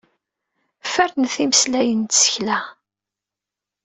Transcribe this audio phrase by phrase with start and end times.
[0.91, 2.59] Fernet imeslayen n tsekla.